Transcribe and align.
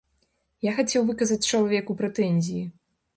Я 0.67 0.71
хацеў 0.77 1.05
выказаць 1.09 1.47
чалавеку 1.51 1.97
прэтэнзіі. 1.99 2.63